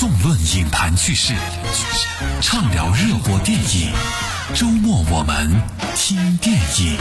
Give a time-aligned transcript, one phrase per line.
[0.00, 1.34] 纵论影坛趣事，
[2.40, 3.92] 畅聊热播电影。
[4.54, 5.50] 周末我们
[5.94, 6.96] 听电影。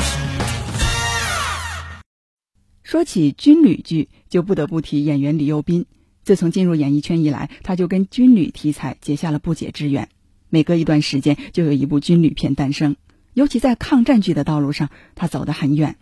[2.84, 5.86] 说起军旅剧，就不得不提演员李幼斌。
[6.26, 10.10] 自从进入演艺圈以来，他就跟军旅题材结下了不解之缘。
[10.50, 12.98] 每隔一段时间，就有一部军旅片诞生。
[13.34, 15.96] 尤其在抗战剧的道路上，他走得很远。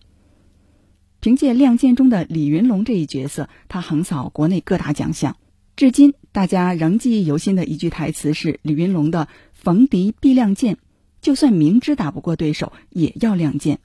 [1.19, 5.37] 凭借《亮剑》中的李云龙这一角色，他横扫国内各大奖项。
[5.77, 10.79] 至今，大家仍记忆犹新的一句台词是李云龙的“逢敌必亮剑”，
[11.21, 13.77] 就算明知打不过对手，也要亮剑。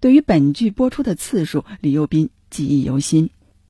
[0.00, 3.28] 对于本剧播出的次数，李幼斌记忆犹新。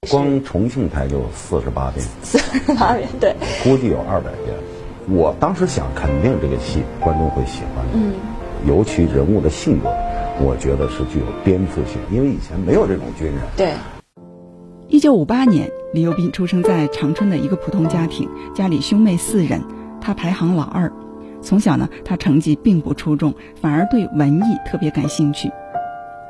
[0.09, 3.34] 光重庆台就四十八遍，四十八遍，对，
[3.65, 4.57] 估计有二百遍。
[5.09, 7.85] 我当时想，肯定这个戏观众会喜欢。
[7.93, 8.15] 嗯，
[8.65, 9.88] 尤其人物的性格，
[10.38, 13.41] 我觉得是具有颠覆性，因为以前没有这种军人。
[13.57, 13.74] 对。
[14.89, 19.61] 一九五八年，李幼斌出生在长春的一个普通家庭，家里兄妹四人，
[20.01, 20.93] 他排行老二。
[21.43, 25.51] 从小呢，他成绩并不出众，反而对文艺特别感兴趣。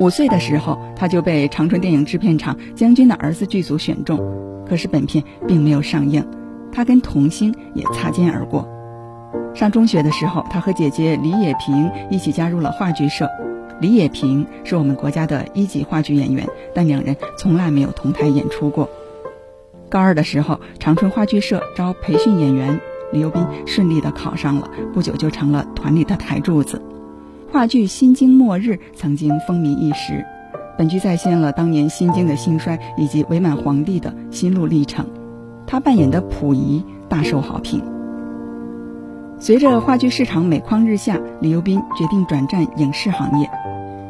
[0.00, 4.18] 五岁的时候，他就被长春电影制片厂《将军的儿子》剧组选中，
[4.66, 6.26] 可是本片并没有上映，
[6.72, 8.66] 他跟童星也擦肩而过。
[9.54, 13.28] 上中学的时候，他和姐姐李野萍一起加入了话剧社。
[13.80, 18.88] 李野萍是我们国家的一级话剧演员，但两人从来没有同台演出过。
[19.90, 22.80] 高二的时候，长春话剧社招培训演员，
[23.12, 26.80] 李幼斌顺利的考上了，不久就成了团里的台柱子。
[27.52, 30.24] 话剧《新京末日》曾经风靡一时，
[30.78, 35.06] 本剧再现了当年新京的兴衰以及伪满皇帝的心路历程。
[35.66, 37.82] 他扮演的溥仪大受好评。
[39.38, 43.48] 随着话剧市场每况日下，李幼斌决定转战影视行业。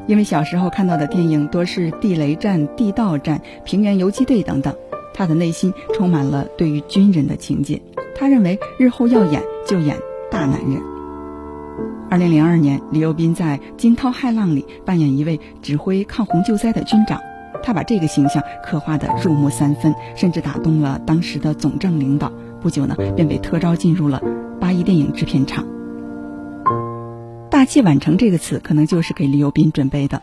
[0.07, 4.75] 因为小时候看到的电影多是地雷战、地道战、平原游击队等等，
[5.13, 7.83] 他的内心充满了对于军人的情结。
[8.15, 9.97] 他认为日后要演就演
[10.31, 10.81] 大男人。
[12.09, 17.21] 二零零二年，李幼斌在《惊涛骇浪》里扮演一位指挥抗洪救灾的军长，
[17.65, 22.33] 他把这个形象刻画的入木三分，甚至打动了当时的总政领导。
[22.63, 24.23] 不久呢，便被特招进入了
[24.61, 25.67] 八一电影制片厂。
[27.57, 30.21] 大器晚成这个词，可能就是给李幼斌准备的。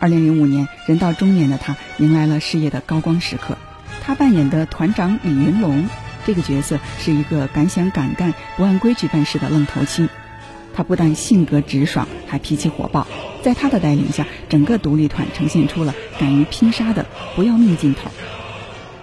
[0.00, 3.56] 二零零五年，人到中年的他迎来了事业的高光时刻。
[4.02, 5.84] 他扮演的团长李云龙
[6.26, 10.08] 这个角色是一个敢想敢干、不按规矩办事的愣头青。
[10.74, 13.06] 他不但性格直爽，还脾气火爆。
[13.42, 17.06] 在他的带领下，整个独立团呈现出了敢于拼杀的
[17.36, 18.10] 不要命劲头。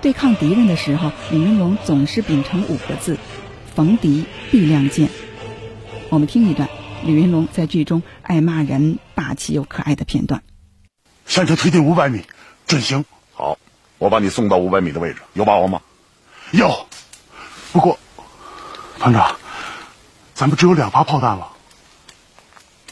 [0.01, 3.17] 对抗敌人的时候，李云龙总是秉承五个字：
[3.73, 5.07] 逢敌必亮剑。
[6.09, 6.67] 我们听一段
[7.04, 10.44] 李云龙在剧中爱骂人、霸气又可爱的片段。
[11.26, 12.26] 向前推进五百米，
[12.68, 13.06] 准行。
[13.34, 13.58] 好，
[13.98, 15.82] 我把你送到五百米的位置，有把握吗？
[16.52, 16.88] 有。
[17.72, 17.98] 不过，
[19.00, 19.38] 团长，
[20.34, 21.54] 咱们只有两发炮弹了。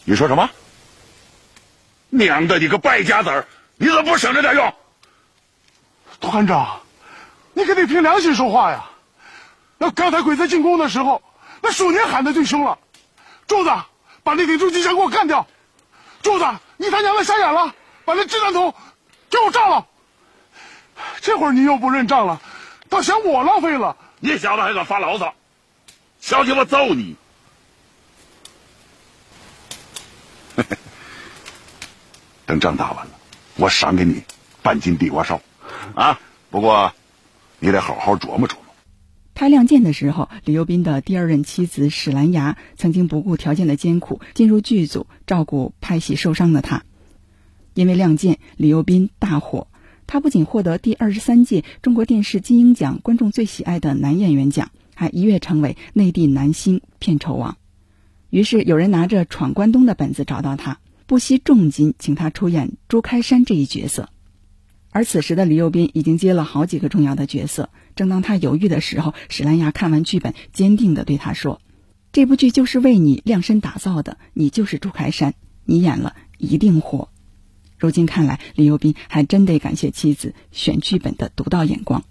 [0.06, 0.50] 你说什么？
[2.10, 3.48] 娘的，你个败家子儿！
[3.76, 4.74] 你怎么不省着点用？
[6.22, 6.80] 团长，
[7.54, 8.86] 你可得凭良心说话呀！
[9.78, 11.22] 那刚才鬼子进攻的时候，
[11.62, 12.80] 那鼠年喊的最凶了。
[13.48, 13.70] 柱子，
[14.28, 15.48] 把那顶重机枪给我干掉！
[16.22, 16.46] 柱子，
[16.76, 17.74] 你他娘的瞎眼了？
[18.04, 18.74] 把那掷弹筒
[19.30, 19.88] 给我炸了！
[21.22, 22.42] 这会儿你又不认账了，
[22.90, 23.96] 倒嫌我浪费了。
[24.20, 25.34] 你小子还敢发牢骚？
[26.20, 27.16] 小心我揍你！
[32.46, 33.12] 等仗打完了，
[33.56, 34.26] 我赏给你
[34.62, 35.40] 半斤地瓜烧，
[35.96, 36.20] 啊！
[36.52, 36.94] 不过，
[37.60, 38.67] 你得好好琢磨琢磨。
[39.38, 46.86] 拍《亮剑》的时候，李幼斌的第二任妻子史兰芽曾经不顾条件的艰苦进入剧组照顾拍戏受伤的他。
[47.76, 49.68] 因为《亮剑》，李幼斌大火，
[50.08, 57.58] 他不仅获得第二十三届中国电视金鹰奖观众最喜爱的男演员奖，还一跃成为内地男星片酬王。
[58.32, 64.10] 于是有人拿着《闯关东》的本子找到他，不惜重金请他出演朱开山这一角色。
[64.90, 67.70] 而此时的李幼斌已经接了好几个重要的角色。
[67.96, 71.62] 正当他犹豫的时候，史兰芽看完剧本，坚定地对他说
[72.12, 75.34] ：“这部剧就是为你量身打造的，你就是朱开山，
[75.66, 77.10] 你演了一定火。”
[77.78, 82.02] 如今看来，李幼斌还真得感谢妻子选剧本的独到眼光。《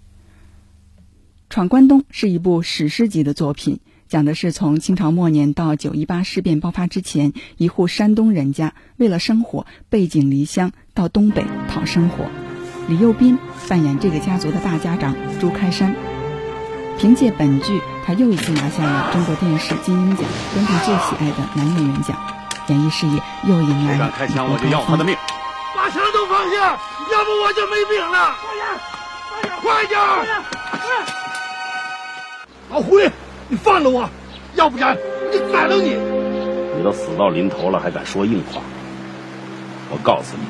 [1.49, 12.46] 闯关东》是一部史诗级的作品，讲的是从清朝末年到九一八事变爆发之前，一户山东人家为了生活背井离乡到东北讨生活。
[12.87, 13.37] 李幼斌
[13.67, 15.93] 扮演这个家族的大家长朱开山，
[16.97, 22.17] 凭借本剧，他又一次拿下了中国电视金鹰奖观众最喜爱的男演员奖，
[22.67, 25.17] 演艺事业又迎来了开枪我就要他的命！
[25.75, 26.79] 把枪都放下，
[27.11, 28.33] 要不我就没命了！
[28.41, 28.65] 快点，
[29.61, 30.41] 快点，快点！
[32.69, 33.11] 老狐狸，
[33.49, 34.09] 你放了我，
[34.55, 35.97] 要不然我就宰了你！
[36.77, 38.61] 你都死到临头了，还敢说硬话？
[39.89, 40.45] 我告诉你，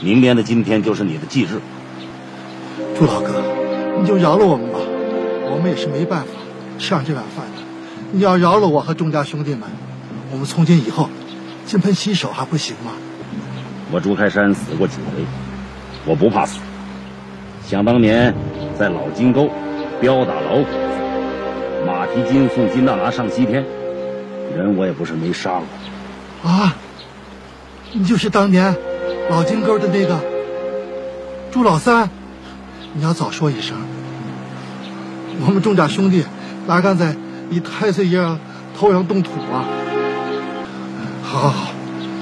[0.00, 1.60] 明年的今天就是你的忌日。
[2.96, 3.42] 朱老哥，
[4.00, 4.78] 你就饶了我们吧，
[5.50, 6.28] 我们也是没办法
[6.78, 7.62] 吃上这碗饭的。
[8.12, 9.62] 你要饶了我和钟家兄弟们，
[10.30, 11.08] 我们从今以后
[11.66, 12.92] 金盆洗手还不行吗？
[13.92, 15.24] 我朱开山死过几回，
[16.04, 16.58] 我不怕死。
[17.66, 18.34] 想当年
[18.78, 19.48] 在老金沟
[20.00, 23.64] 彪打老虎子，马蹄金送金大拿上西天，
[24.56, 26.50] 人我也不是没杀过。
[26.50, 26.76] 啊，
[27.92, 28.74] 你就是当年
[29.30, 30.20] 老金沟的那个
[31.50, 32.10] 朱老三，
[32.92, 33.76] 你要早说一声，
[35.46, 36.24] 我们钟家兄弟
[36.66, 37.16] 哪敢在
[37.48, 38.18] 你太岁爷
[38.78, 39.64] 头上动土啊！
[41.22, 41.68] 好好好，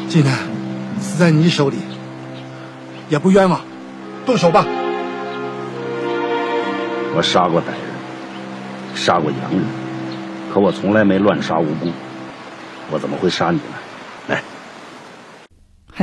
[0.09, 0.33] 今天
[1.01, 1.77] 死在你手里
[3.09, 3.61] 也不冤枉，
[4.25, 4.65] 动手吧。
[7.15, 7.77] 我杀过歹人，
[8.95, 9.65] 杀过洋人，
[10.53, 11.91] 可我从来没乱杀无辜。
[12.91, 13.75] 我怎么会杀你呢？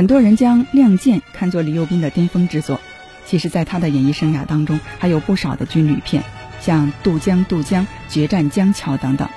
[0.00, 2.80] 很多人将《亮剑》看作李幼斌的巅峰之作，
[3.26, 6.24] 其实，在他的演艺生涯当中，还有不少的军旅片，
[6.58, 9.28] 像《渡江》《渡江》《决战江桥》等等。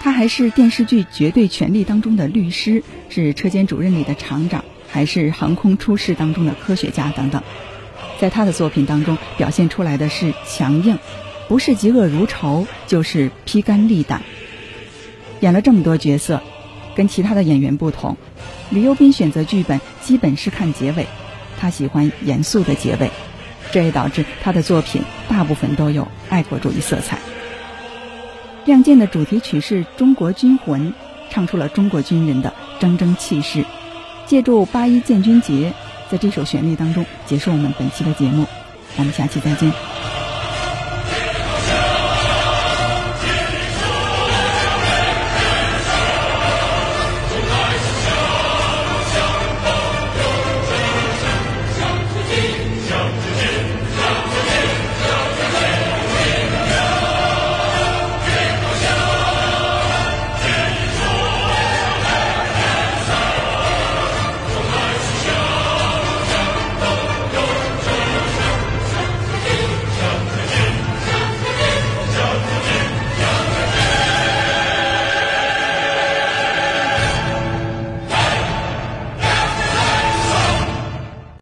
[0.00, 7.40] 他还是电视剧《绝对权力》当中的律师，是车间主任里的厂长，还是航空出事当中的科学家等等。
[8.20, 10.98] 在他的作品当中，表现出来的是强硬，
[11.46, 14.22] 不是嫉恶如仇，就是披肝沥胆。
[15.38, 16.42] 演了这么多角色，
[16.94, 18.16] 跟其他的演员不同，
[18.70, 21.06] 李幼斌选择剧本基本是看结尾，
[21.58, 23.10] 他喜欢严肃的结尾，
[23.70, 27.16] 这也导致他的作品大部分都有爱国主义色彩。
[28.64, 30.92] 《亮剑》的主题曲是中国军魂，
[31.30, 33.64] 唱出了中国军人的铮铮气势。
[34.26, 35.72] 借助八一建军节。
[36.10, 38.46] 在这首旋律当中结束我们本期的节目，
[38.98, 39.91] 我们下期再见。